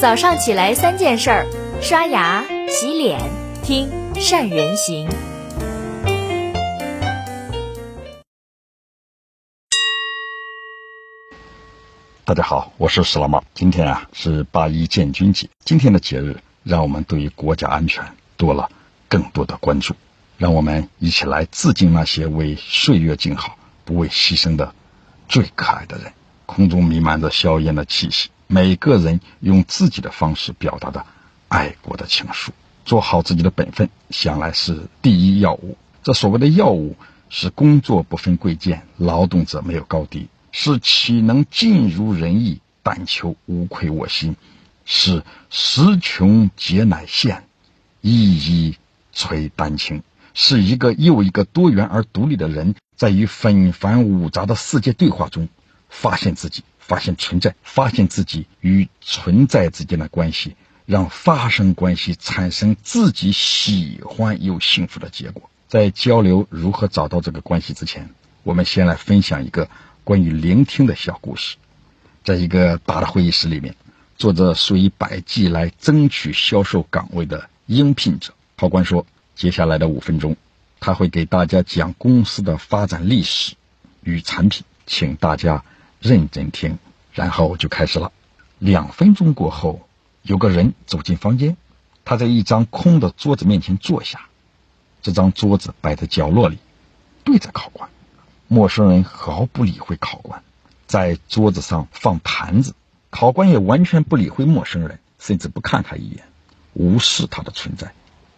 [0.00, 1.46] 早上起来三件事儿：
[1.82, 3.20] 刷牙、洗脸、
[3.62, 5.06] 听善人行。
[12.24, 13.44] 大家好，我是史老猫。
[13.52, 18.02] 今天啊是八一建军节，今天的节日让我们对于国家安全
[18.38, 18.70] 多了
[19.06, 19.94] 更多的关注。
[20.38, 24.74] 让我们一起来致敬那些为岁月静好、不畏牺牲的
[25.28, 26.10] 最可爱的人。
[26.46, 31.06] 空中弥漫着硝烟的气息，每个人用自己的方式表达的
[31.46, 32.50] 爱国的情书。
[32.84, 35.78] 做好自己的本分，想来是第一要务。
[36.02, 36.96] 这所谓的要务，
[37.28, 40.26] 是工作不分贵贱，劳动者没有高低。
[40.50, 44.32] 是岂能尽如人意，但求无愧我心；
[44.84, 47.44] 是时穷节乃现，
[48.00, 48.76] 一一
[49.12, 50.02] 垂丹青。
[50.34, 55.48] 是一个又一个多元而独立的人，在与纷繁芜杂的世界对话中，
[55.90, 60.56] 发现自己，发现存在，发现自己与存在之间的关系，
[60.86, 65.50] 让发生关系产生自己喜欢又幸福的结果。
[65.68, 68.08] 在交流如何找到这个关系之前，
[68.42, 69.68] 我们先来分享一个。
[70.02, 71.56] 关于聆听的小故事，
[72.24, 73.76] 在一个大的会议室里面，
[74.16, 78.32] 坐着数以百计来争取销售岗位的应聘者。
[78.56, 79.06] 考官说
[79.36, 80.36] ：“接下来的五分钟，
[80.80, 83.54] 他会给大家讲公司的发展历史
[84.02, 85.62] 与产品，请大家
[86.00, 86.78] 认真听。”
[87.12, 88.12] 然后就开始了。
[88.58, 89.88] 两分钟过后，
[90.22, 91.56] 有个人走进房间，
[92.04, 94.26] 他在一张空的桌子面前坐下。
[95.02, 96.58] 这张桌子摆在角落里，
[97.24, 97.88] 对着考官。
[98.46, 100.42] 陌生人毫不理会考官，
[100.86, 102.74] 在桌子上放盘子，
[103.10, 106.24] 考官也完全不理会陌生人，甚至不看他一眼，
[106.74, 107.92] 无视他的存在，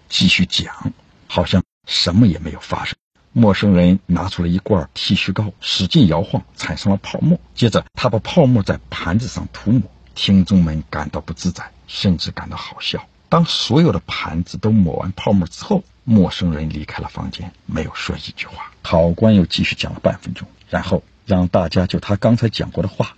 [0.09, 0.93] 继续讲，
[1.27, 2.97] 好像什么也没有发生。
[3.33, 7.41] 陌生人拿出了一罐剃须膏，使劲摇晃，产生了泡沫。
[7.55, 9.83] 接着，他把泡沫在盘子上涂抹，
[10.15, 13.07] 听众们感到不自在，甚至感到好笑。
[13.31, 18.71] 当所有的盘子都抹完泡沫之后，陌生人离开了房间，没有说一句话。
[18.83, 23.17] 考官又继续讲了半分钟，然后让大家就他刚才讲过的话，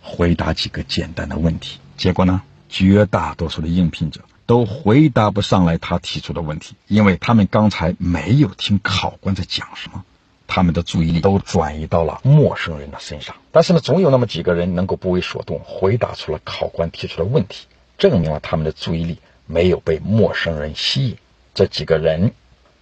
[0.00, 1.80] 回答几个简单的问题。
[1.96, 10.04] 结果呢，绝大多数的应聘者都回答不上来他提出的问题，因为他们刚才没有听考官在讲什么，
[10.46, 13.36] 他们的注意力都转移到了陌生人的身上。
[13.52, 17.66] 但是呢，总有那么几个人能够不为所动，回答出了考官提出的问题，
[17.98, 19.18] 证明了他们的注意力。
[19.48, 21.18] 没有被陌生人吸引，
[21.54, 22.32] 这几个人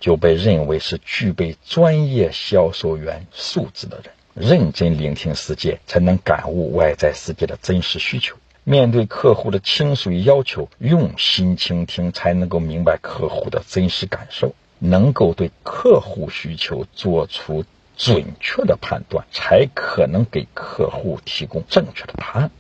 [0.01, 4.15] 就被认为是具备专业销售员素质的人。
[4.33, 8.37] 认真聆听世界，才能感悟外在世界的真实需求。
[8.67, 17.65] 面对客户的倾诉与要求，用心倾听，才能够明白客户的真实感受，能够对客户需求做出
[17.95, 22.51] 准确的判断，才可能给客户提供正确的答案。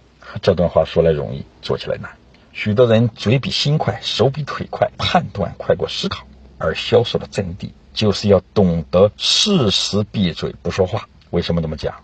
[0.43, 2.11] 这段话说来容易，做起来难。
[2.53, 6.27] 许多人嘴比心快，手比腿快，判断快过思考。
[6.59, 11.09] 而销售的真谛就是要懂得适时闭嘴不说话。
[11.31, 11.95] 为什么这么讲？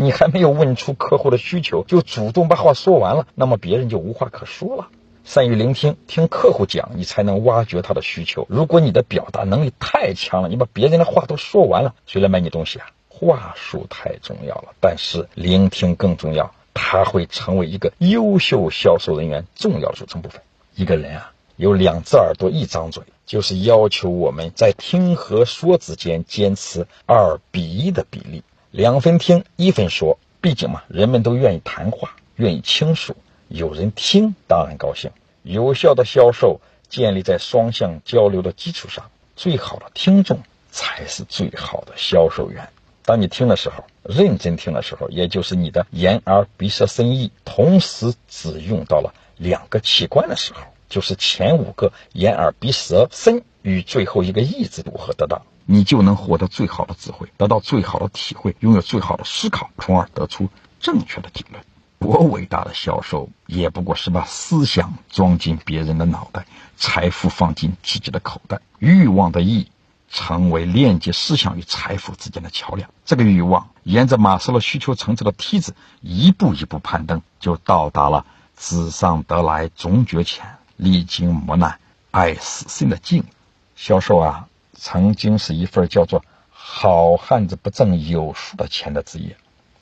[0.00, 4.86] 你还没有问出客户的需求，就主动把话说完了，那么别人就无话可说了。
[5.24, 8.46] 善于聆听，听客户讲，你才能挖掘他的需求。
[8.48, 12.86] 如果你的表达能力太强了，你把别人的话都说完了，谁来买你东西啊？
[13.08, 16.54] 话术太重要了，但是聆听更重要。
[16.74, 20.40] 它会成为一个优秀销售人员重要组成部分。
[20.76, 30.18] 一个人啊，有两只耳朵，一张嘴，就是要求我们在听和说之间坚持二比一的比例，两分听，一分说。
[30.40, 33.16] 毕竟嘛，人们都愿意谈话，愿意倾诉，
[33.48, 35.10] 有人听当然高兴。
[35.42, 40.38] 有效的销售建立在双向交流的基础上，最好的听众
[40.70, 42.68] 才是最好的销售员。
[43.04, 60.48] 当你听的时候，认真听的时候，也就是你的眼耳鼻舌身意同时只用到了两个器官的时候，就是前五个眼耳鼻舌身与最后一个意字组合得当，你就能获得最好的智慧，得到最好的体会，拥有最好的思考，从而得出
[60.80, 61.62] 正确的结论。
[61.98, 66.46] 多伟大的销售，也不过是把思想装进别人的脑袋，
[66.78, 69.68] 财富放进自己的口袋，欲望的意。
[70.10, 72.88] 成为链接思想与财富之间的桥梁。
[73.04, 78.24] 这个欲望沿着马斯洛需求层次的梯子一步一步攀登，就到达了
[78.56, 81.78] 纸上得来终觉浅，历经磨难
[82.10, 83.22] 爱死心的境。
[83.76, 84.48] 销售啊，
[84.80, 89.36] 曾经是一份叫做“好汉子不挣有数的钱”的职业。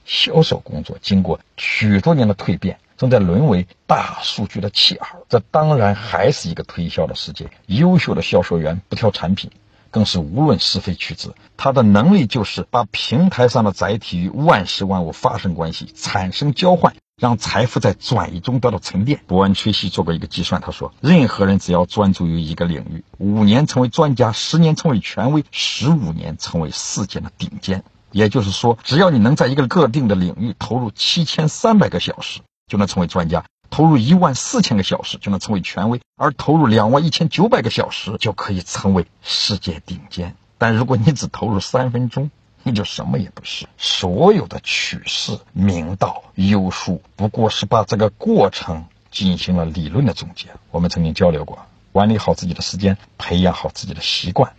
[0.04, 5.06] 销售工作经过许多年的蜕变，正在沦为大数据的弃儿。
[5.28, 7.50] 这当然还是一个推销的世界。
[7.66, 9.50] 优秀的销售员不挑产品。
[9.88, 19.20] 更是无论是非曲直，他的能力就是把平台上的载体与万事万物发生关系，产生交换，让财富在转移中得到沉淀。
[19.26, 27.84] 伯恩·崔西做过一个计算，他说，任何人只要专注于一个领域，五年成为专家，十年成为权威，十五年成为世界的顶尖。
[28.12, 40.36] 也就是说，只要你能在一个特定的领域投入七千三百个小时，就能成为专家；投入一万四千个小时，就能成为权威；而投入两万一千九百个小时，就可以成为世界顶尖。
[40.58, 42.30] 但如果你只投入三分钟，
[42.66, 43.66] 你就什么也不是。
[43.78, 50.48] 所有的取士、明道、优术，不过是把这个过程进行了理论的总结。
[50.70, 51.58] 我们曾经交流过，
[51.92, 54.52] 管理好自己的时间，培养好自己的习惯。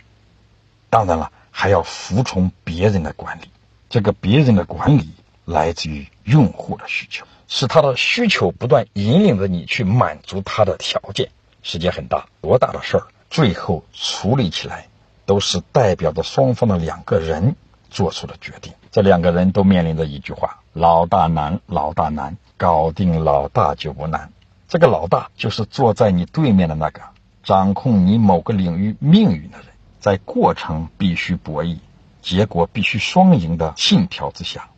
[0.90, 1.30] 当然了。
[1.50, 3.50] 还要服从别人的管理，
[3.90, 5.08] 这个别人的管理
[5.44, 11.30] 来自于用户的需求，是他的需求不断引领着你去满足他的条件。
[11.64, 14.86] 世界很大，多大的事儿，最后处理起来
[15.26, 17.56] 都是代表着双方的两个人
[17.90, 18.72] 做出的决定。
[18.90, 24.32] 这两个人都面临着一句话：老大难，老大难，搞定老大就不难。
[24.68, 27.00] 这个老大就是坐在你对面的那个，
[27.42, 29.66] 掌控你某个领域命运的人。
[30.00, 31.78] 在过程必须博弈，
[32.22, 34.68] 结果必须双赢的信条之下，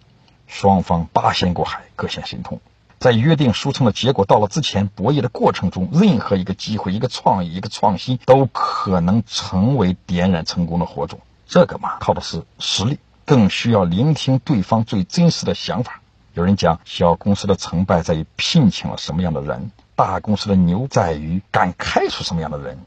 [0.47, 2.61] 双方八仙过海，各显神通。
[2.99, 11.21] 在约定俗成的结果到了之前，博弈的过程中，任何一个机会、一个创意、一个创新，都可能成为点燃成功的火种。
[11.51, 16.01] 这个嘛，靠的是实力，更需要聆听对方最真实的想法。
[16.33, 22.79] 有人讲，小公司的成败在于聘请了什么样的人，大公司的牛在于敢开出什么样的人。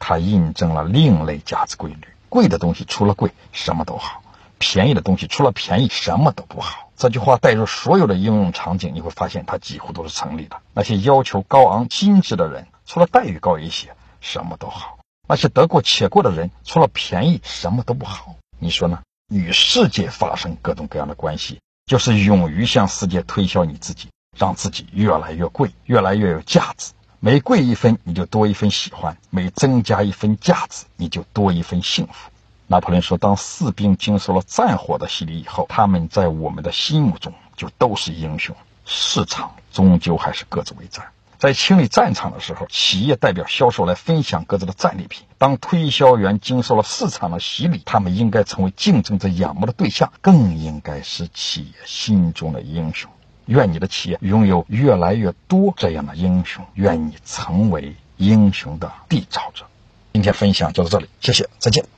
[0.00, 4.20] 它印证了另类价值规律：贵的东西除了贵，什么都好；
[4.58, 6.90] 便宜的东西除了便宜，什么都不好。
[6.96, 10.56] 这句话带入所有的应用场景，你会发现它几乎都是成立的。
[10.74, 14.97] 那些要求高昂、精致的人，除了待遇高一些，什么都好；
[15.28, 18.36] 那些得过且过的人，除了便宜，什么都不好。
[18.58, 19.02] 你说呢？
[19.30, 26.92] 与世界发生各种各样的关系，就是勇于向世界推销你自己，让自己越来越贵，越来越有价值。
[27.20, 32.30] 每贵一分，你就多一分喜欢；每增加一分价值，你就多一分幸福。
[32.66, 38.56] 拿破仑说：“当士兵经受了战火的洗礼以后，他们在我们的心目中就都是英雄。
[38.86, 41.06] 市场终究还是各自为战。
[41.38, 53.10] 在清理战场的时候，企业代表销售来分享各自的战利品；当推销员经受了市场的洗礼，他们应该成为竞争者仰慕的对象，更应该是企业心中的英雄。”
[53.46, 59.64] 愿你的企业拥有越来越多这样的英雄，愿你成为英雄的缔造者。
[60.12, 61.97] 今天分享就到这里，谢谢，再见。